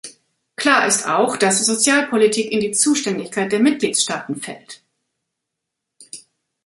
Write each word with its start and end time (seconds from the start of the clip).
Klar 0.55 0.87
ist 0.87 1.05
auch, 1.07 1.37
dass 1.37 1.63
Sozialpolitik 1.63 2.51
in 2.51 2.59
die 2.59 2.71
Zuständigkeit 2.71 3.51
der 3.51 3.59
Mitgliedstaaten 3.59 4.35
fällt. 4.35 4.81